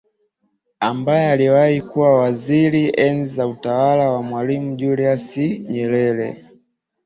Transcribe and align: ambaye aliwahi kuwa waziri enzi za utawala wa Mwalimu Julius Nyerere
ambaye 0.79 1.31
aliwahi 1.31 1.81
kuwa 1.81 2.17
waziri 2.19 2.89
enzi 2.97 3.33
za 3.35 3.47
utawala 3.47 4.09
wa 4.11 4.21
Mwalimu 4.21 4.75
Julius 4.75 5.37
Nyerere 5.69 6.45